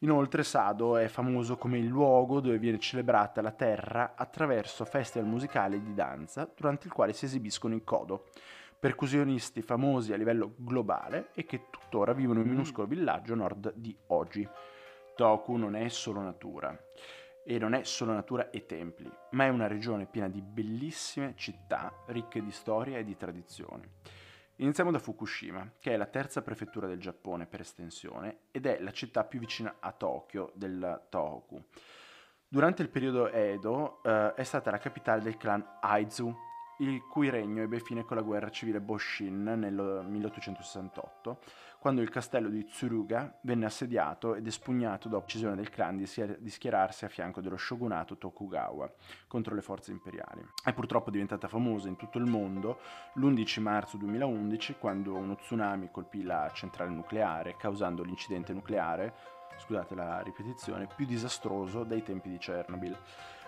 Inoltre 0.00 0.42
Sado 0.42 0.98
è 0.98 1.08
famoso 1.08 1.56
come 1.56 1.78
il 1.78 1.86
luogo 1.86 2.40
dove 2.40 2.58
viene 2.58 2.78
celebrata 2.78 3.40
la 3.40 3.52
terra 3.52 4.12
attraverso 4.14 4.84
festival 4.84 5.26
musicali 5.26 5.82
di 5.82 5.94
danza 5.94 6.50
durante 6.54 6.86
il 6.86 6.92
quale 6.92 7.14
si 7.14 7.24
esibiscono 7.24 7.74
i 7.74 7.82
Kodo, 7.82 8.26
percussionisti 8.78 9.62
famosi 9.62 10.12
a 10.12 10.16
livello 10.16 10.52
globale 10.56 11.30
e 11.34 11.46
che 11.46 11.70
tuttora 11.70 12.12
vivono 12.12 12.40
in 12.40 12.46
un 12.46 12.52
minuscolo 12.52 12.86
villaggio 12.86 13.32
a 13.32 13.36
nord 13.36 13.72
di 13.74 13.96
Oji. 14.08 14.46
Toku 15.14 15.56
non 15.56 15.74
è 15.74 15.88
solo 15.88 16.20
natura, 16.20 16.78
e 17.42 17.58
non 17.58 17.72
è 17.72 17.84
solo 17.84 18.12
natura 18.12 18.50
e 18.50 18.66
templi, 18.66 19.10
ma 19.30 19.44
è 19.44 19.48
una 19.48 19.68
regione 19.68 20.04
piena 20.04 20.28
di 20.28 20.42
bellissime 20.42 21.34
città 21.36 21.90
ricche 22.08 22.42
di 22.42 22.50
storia 22.50 22.98
e 22.98 23.04
di 23.04 23.16
tradizioni. 23.16 23.88
Iniziamo 24.58 24.90
da 24.90 24.98
Fukushima, 24.98 25.72
che 25.78 25.92
è 25.92 25.96
la 25.98 26.06
terza 26.06 26.40
prefettura 26.40 26.86
del 26.86 26.98
Giappone 26.98 27.46
per 27.46 27.60
estensione 27.60 28.38
ed 28.50 28.64
è 28.64 28.80
la 28.80 28.90
città 28.90 29.24
più 29.24 29.38
vicina 29.38 29.76
a 29.80 29.92
Tokyo 29.92 30.52
del 30.54 31.06
Tohoku. 31.10 31.62
Durante 32.48 32.80
il 32.80 32.88
periodo 32.88 33.28
Edo 33.28 34.02
eh, 34.02 34.32
è 34.32 34.44
stata 34.44 34.70
la 34.70 34.78
capitale 34.78 35.20
del 35.20 35.36
clan 35.36 35.78
Aizu, 35.82 36.34
il 36.78 37.02
cui 37.06 37.30
regno 37.30 37.62
ebbe 37.62 37.80
fine 37.80 38.04
con 38.04 38.16
la 38.16 38.22
guerra 38.22 38.50
civile 38.50 38.80
Boshin 38.80 39.42
nel 39.42 40.04
1868, 40.06 41.38
quando 41.78 42.02
il 42.02 42.10
castello 42.10 42.48
di 42.48 42.64
Tsuruga 42.64 43.38
venne 43.42 43.66
assediato 43.66 44.34
ed 44.34 44.46
espugnato 44.46 45.08
dopo 45.08 45.24
decisione 45.26 45.54
del 45.54 45.70
clan 45.70 45.96
di, 45.96 46.06
schierarsi 46.50 47.04
a 47.04 47.08
fianco 47.08 47.40
dello 47.40 47.56
shogunato 47.56 48.18
Tokugawa 48.18 48.90
contro 49.28 49.54
le 49.54 49.62
forze 49.62 49.92
imperiali. 49.92 50.44
È 50.64 50.72
purtroppo 50.72 51.10
diventata 51.10 51.48
famosa 51.48 51.88
in 51.88 51.96
tutto 51.96 52.18
il 52.18 52.26
mondo 52.26 52.80
l'11 53.14 53.60
marzo 53.60 53.96
2011 53.96 54.76
quando 54.78 55.14
uno 55.14 55.36
tsunami 55.36 55.90
colpì 55.90 56.22
la 56.22 56.50
centrale 56.52 56.90
nucleare 56.90 57.56
causando 57.56 58.02
l'incidente 58.02 58.52
nucleare, 58.52 59.14
scusate 59.58 59.94
la 59.94 60.20
ripetizione, 60.20 60.88
più 60.94 61.06
disastroso 61.06 61.84
dai 61.84 62.02
tempi 62.02 62.28
di 62.28 62.38
Chernobyl 62.38 62.98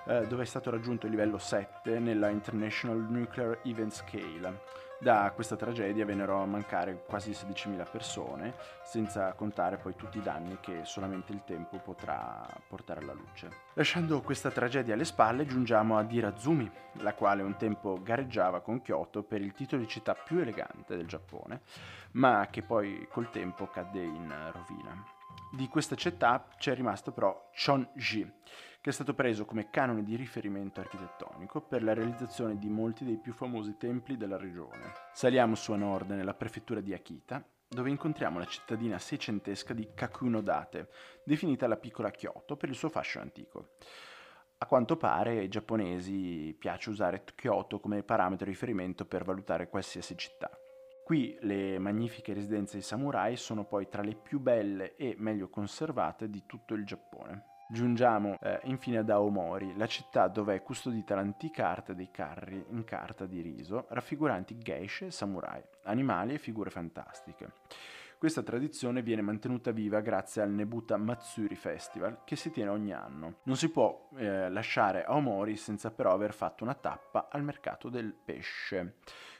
eh, 0.08 0.26
dove 0.26 0.42
è 0.42 0.46
stato 0.46 0.70
raggiunto 0.70 1.04
il 1.04 1.12
livello 1.12 1.38
7 1.38 1.98
nella 1.98 2.30
International 2.30 2.98
Nuclear 2.98 3.60
Event 3.64 3.92
Scale. 3.92 4.86
Da 5.00 5.30
questa 5.32 5.54
tragedia 5.54 6.04
vennero 6.04 6.40
a 6.40 6.46
mancare 6.46 7.04
quasi 7.06 7.30
16.000 7.30 7.88
persone, 7.88 8.54
senza 8.82 9.32
contare 9.34 9.76
poi 9.76 9.94
tutti 9.94 10.18
i 10.18 10.22
danni 10.22 10.58
che 10.60 10.80
solamente 10.82 11.30
il 11.30 11.42
tempo 11.44 11.78
potrà 11.78 12.44
portare 12.66 13.00
alla 13.00 13.12
luce. 13.12 13.48
Lasciando 13.74 14.20
questa 14.22 14.50
tragedia 14.50 14.94
alle 14.94 15.04
spalle, 15.04 15.46
giungiamo 15.46 15.98
ad 15.98 16.10
Irazumi, 16.10 16.68
la 16.94 17.14
quale 17.14 17.42
un 17.42 17.56
tempo 17.56 18.00
gareggiava 18.02 18.60
con 18.60 18.82
Kyoto 18.82 19.22
per 19.22 19.40
il 19.40 19.52
titolo 19.52 19.82
di 19.82 19.88
città 19.88 20.14
più 20.14 20.38
elegante 20.38 20.96
del 20.96 21.06
Giappone, 21.06 21.60
ma 22.12 22.48
che 22.50 22.62
poi 22.62 23.06
col 23.08 23.30
tempo 23.30 23.68
cadde 23.68 24.02
in 24.02 24.34
rovina. 24.52 25.00
Di 25.52 25.68
questa 25.68 25.94
città 25.94 26.48
c'è 26.58 26.74
rimasto 26.74 27.12
però 27.12 27.50
Chonji, 27.54 28.28
che 28.80 28.90
è 28.90 28.92
stato 28.92 29.14
preso 29.14 29.44
come 29.44 29.70
canone 29.70 30.04
di 30.04 30.16
riferimento 30.16 30.80
architettonico 30.80 31.60
per 31.60 31.82
la 31.82 31.94
realizzazione 31.94 32.58
di 32.58 32.68
molti 32.68 33.04
dei 33.04 33.18
più 33.18 33.32
famosi 33.32 33.76
templi 33.76 34.16
della 34.16 34.36
regione. 34.36 34.92
Saliamo 35.12 35.54
su 35.54 35.72
a 35.72 35.76
nord 35.76 36.10
nella 36.10 36.34
prefettura 36.34 36.80
di 36.80 36.94
Akita, 36.94 37.44
dove 37.68 37.90
incontriamo 37.90 38.38
la 38.38 38.46
cittadina 38.46 38.98
seicentesca 38.98 39.74
di 39.74 39.90
Kakunodate, 39.94 40.88
definita 41.24 41.66
la 41.66 41.76
piccola 41.76 42.10
Kyoto 42.10 42.56
per 42.56 42.68
il 42.68 42.74
suo 42.74 42.88
fascio 42.88 43.20
antico. 43.20 43.70
A 44.60 44.66
quanto 44.66 44.96
pare 44.96 45.38
ai 45.38 45.48
giapponesi 45.48 46.56
piace 46.58 46.90
usare 46.90 47.22
Kyoto 47.34 47.78
come 47.78 48.02
parametro 48.02 48.46
di 48.46 48.52
riferimento 48.52 49.04
per 49.04 49.24
valutare 49.24 49.68
qualsiasi 49.68 50.16
città. 50.16 50.50
Qui 51.04 51.38
le 51.42 51.78
magnifiche 51.78 52.34
residenze 52.34 52.74
dei 52.74 52.82
samurai 52.82 53.36
sono 53.36 53.64
poi 53.64 53.88
tra 53.88 54.02
le 54.02 54.14
più 54.14 54.40
belle 54.40 54.96
e 54.96 55.14
meglio 55.18 55.48
conservate 55.48 56.28
di 56.28 56.44
tutto 56.44 56.74
il 56.74 56.84
Giappone. 56.84 57.57
Giungiamo 57.70 58.38
eh, 58.40 58.60
infine 58.64 58.96
ad 58.96 59.10
Aomori, 59.10 59.76
la 59.76 59.86
città 59.86 60.26
dove 60.28 60.54
è 60.54 60.62
custodita 60.62 61.14
l'antica 61.14 61.68
arte 61.68 61.94
dei 61.94 62.10
carri 62.10 62.64
in 62.70 62.82
carta 62.82 63.26
di 63.26 63.42
riso, 63.42 63.84
raffiguranti 63.90 64.56
geishe, 64.56 65.10
samurai, 65.10 65.62
animali 65.82 66.32
e 66.32 66.38
figure 66.38 66.70
fantastiche. 66.70 67.52
Questa 68.16 68.42
tradizione 68.42 69.02
viene 69.02 69.20
mantenuta 69.20 69.70
viva 69.70 70.00
grazie 70.00 70.40
al 70.40 70.50
Nebuta 70.50 70.96
Matsuri 70.96 71.54
Festival 71.56 72.24
che 72.24 72.36
si 72.36 72.50
tiene 72.50 72.70
ogni 72.70 72.94
anno. 72.94 73.40
Non 73.42 73.56
si 73.56 73.70
può 73.70 74.08
eh, 74.16 74.48
lasciare 74.48 75.04
Aomori 75.04 75.56
senza 75.56 75.90
però 75.90 76.14
aver 76.14 76.32
fatto 76.32 76.64
una 76.64 76.74
tappa 76.74 77.28
al 77.30 77.44
mercato 77.44 77.90
del 77.90 78.14
pesce. 78.14 78.94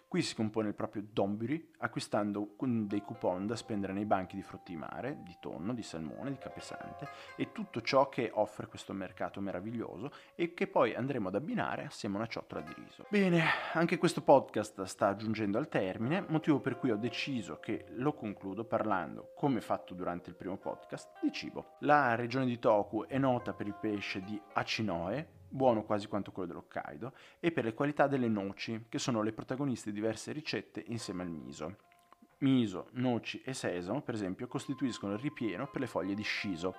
Qui 0.08 0.22
si 0.22 0.34
compone 0.34 0.68
il 0.68 0.74
proprio 0.74 1.04
donburi 1.06 1.72
acquistando 1.80 2.56
dei 2.58 3.02
coupon 3.02 3.46
da 3.46 3.54
spendere 3.54 3.92
nei 3.92 4.06
banchi 4.06 4.36
di 4.36 4.42
frutti 4.42 4.72
di 4.72 4.78
mare, 4.78 5.18
di 5.22 5.36
tonno, 5.38 5.74
di 5.74 5.82
salmone, 5.82 6.30
di 6.30 6.38
capesante 6.38 7.06
e 7.36 7.52
tutto 7.52 7.82
ciò 7.82 8.08
che 8.08 8.30
offre 8.32 8.68
questo 8.68 8.94
mercato 8.94 9.42
meraviglioso 9.42 10.10
e 10.34 10.54
che 10.54 10.66
poi 10.66 10.94
andremo 10.94 11.28
ad 11.28 11.34
abbinare 11.34 11.84
assieme 11.84 12.14
a 12.14 12.18
una 12.20 12.26
ciotola 12.26 12.62
di 12.62 12.72
riso. 12.74 13.04
Bene, 13.10 13.42
anche 13.74 13.98
questo 13.98 14.22
podcast 14.22 14.84
sta 14.84 15.14
giungendo 15.14 15.58
al 15.58 15.68
termine, 15.68 16.24
motivo 16.26 16.58
per 16.58 16.78
cui 16.78 16.90
ho 16.90 16.96
deciso 16.96 17.60
che 17.60 17.84
lo 17.96 18.14
concludo 18.14 18.64
parlando, 18.64 19.32
come 19.36 19.60
fatto 19.60 19.92
durante 19.92 20.30
il 20.30 20.36
primo 20.36 20.56
podcast, 20.56 21.18
di 21.20 21.30
cibo. 21.30 21.76
La 21.80 22.14
regione 22.14 22.46
di 22.46 22.58
Toku 22.58 23.04
è 23.04 23.18
nota 23.18 23.52
per 23.52 23.66
il 23.66 23.76
pesce 23.78 24.22
di 24.22 24.40
Achinoe, 24.54 25.36
buono 25.48 25.84
quasi 25.84 26.06
quanto 26.06 26.32
quello 26.32 26.48
dell'Hokkaido, 26.48 27.12
e 27.40 27.52
per 27.52 27.64
le 27.64 27.74
qualità 27.74 28.06
delle 28.06 28.28
noci, 28.28 28.86
che 28.88 28.98
sono 28.98 29.22
le 29.22 29.32
protagoniste 29.32 29.90
di 29.90 30.00
diverse 30.00 30.32
ricette 30.32 30.82
insieme 30.86 31.22
al 31.22 31.30
miso. 31.30 31.76
Miso, 32.38 32.88
noci 32.92 33.40
e 33.42 33.52
sesamo, 33.52 34.02
per 34.02 34.14
esempio, 34.14 34.46
costituiscono 34.46 35.14
il 35.14 35.18
ripieno 35.18 35.66
per 35.66 35.80
le 35.80 35.86
foglie 35.86 36.14
di 36.14 36.24
shiso, 36.24 36.76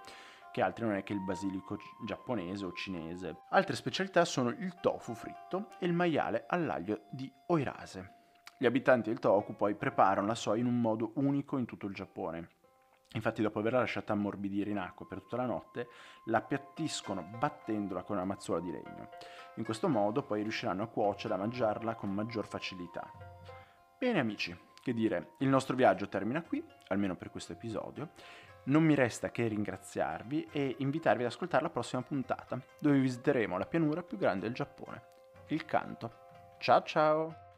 che 0.51 0.61
altri 0.61 0.85
non 0.85 0.95
è 0.95 1.03
che 1.03 1.13
il 1.13 1.21
basilico 1.21 1.77
giapponese 2.05 2.65
o 2.65 2.73
cinese. 2.73 3.41
Altre 3.49 3.75
specialità 3.75 4.25
sono 4.25 4.49
il 4.49 4.79
tofu 4.81 5.13
fritto 5.13 5.69
e 5.79 5.85
il 5.85 5.93
maiale 5.93 6.45
all'aglio 6.47 7.03
di 7.11 7.31
oirase. 7.47 8.17
Gli 8.57 8.65
abitanti 8.65 9.09
del 9.09 9.19
Toku 9.19 9.55
poi 9.55 9.75
preparano 9.75 10.27
la 10.27 10.35
soia 10.35 10.59
in 10.59 10.67
un 10.67 10.81
modo 10.81 11.11
unico 11.15 11.57
in 11.57 11.65
tutto 11.65 11.85
il 11.85 11.93
Giappone. 11.93 12.49
Infatti 13.13 13.41
dopo 13.41 13.59
averla 13.59 13.79
lasciata 13.79 14.13
ammorbidire 14.13 14.69
in 14.69 14.77
acqua 14.77 15.05
per 15.07 15.21
tutta 15.21 15.37
la 15.37 15.45
notte, 15.45 15.89
la 16.25 16.37
appiattiscono 16.37 17.21
battendola 17.39 18.03
con 18.03 18.17
una 18.17 18.25
mazzola 18.25 18.59
di 18.59 18.71
legno. 18.71 19.09
In 19.55 19.63
questo 19.63 19.87
modo 19.87 20.21
poi 20.21 20.43
riusciranno 20.43 20.83
a 20.83 20.87
cuocerla 20.87 21.35
e 21.35 21.39
a 21.39 21.41
mangiarla 21.41 21.95
con 21.95 22.13
maggior 22.13 22.45
facilità. 22.45 23.11
Bene 23.97 24.19
amici, 24.19 24.55
che 24.81 24.93
dire, 24.93 25.31
il 25.39 25.47
nostro 25.47 25.75
viaggio 25.75 26.07
termina 26.07 26.43
qui, 26.43 26.63
almeno 26.87 27.15
per 27.15 27.31
questo 27.31 27.53
episodio. 27.53 28.11
Non 28.65 28.83
mi 28.83 28.93
resta 28.93 29.31
che 29.31 29.47
ringraziarvi 29.47 30.49
e 30.51 30.75
invitarvi 30.79 31.23
ad 31.23 31.29
ascoltare 31.29 31.63
la 31.63 31.69
prossima 31.69 32.03
puntata, 32.03 32.61
dove 32.79 32.99
visiteremo 32.99 33.57
la 33.57 33.65
pianura 33.65 34.03
più 34.03 34.17
grande 34.17 34.45
del 34.45 34.53
Giappone, 34.53 35.03
il 35.47 35.65
Kanto. 35.65 36.27
Ciao 36.59 36.83
ciao! 36.83 37.48